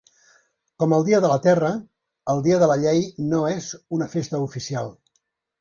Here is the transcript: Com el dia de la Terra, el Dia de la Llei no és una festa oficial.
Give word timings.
Com 0.83 0.95
el 0.97 1.05
dia 1.09 1.19
de 1.25 1.29
la 1.31 1.35
Terra, 1.43 1.69
el 2.35 2.41
Dia 2.49 2.59
de 2.65 2.71
la 2.73 2.79
Llei 2.87 3.05
no 3.35 3.45
és 3.53 3.71
una 3.99 4.11
festa 4.15 4.45
oficial. 4.51 4.95